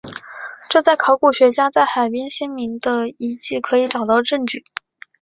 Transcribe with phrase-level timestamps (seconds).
[0.67, 4.63] 这在考古学家在海边先民的遗迹可以找到证据。